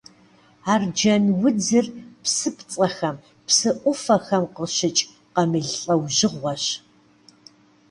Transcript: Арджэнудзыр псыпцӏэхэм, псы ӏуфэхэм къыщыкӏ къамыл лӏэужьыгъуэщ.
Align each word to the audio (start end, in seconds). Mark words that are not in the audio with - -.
Арджэнудзыр 0.71 1.85
псыпцӏэхэм, 2.23 3.15
псы 3.45 3.69
ӏуфэхэм 3.81 4.43
къыщыкӏ 4.55 5.01
къамыл 5.33 5.67
лӏэужьыгъуэщ. 5.81 6.65